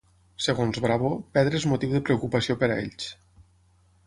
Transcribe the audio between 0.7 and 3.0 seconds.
Bravo, perdre és motiu de preocupació per a